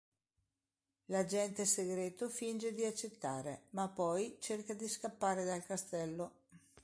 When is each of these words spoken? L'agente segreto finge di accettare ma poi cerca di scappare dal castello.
L'agente 1.11 1.63
segreto 1.63 2.27
finge 2.27 2.73
di 2.73 2.83
accettare 2.83 3.65
ma 3.73 3.87
poi 3.87 4.35
cerca 4.39 4.73
di 4.73 4.87
scappare 4.87 5.43
dal 5.45 5.63
castello. 5.63 6.31